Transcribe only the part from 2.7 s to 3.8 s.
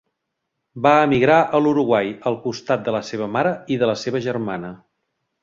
de la seva mare i